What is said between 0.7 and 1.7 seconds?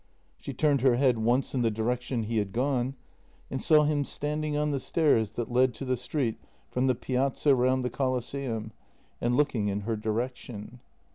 her head once in the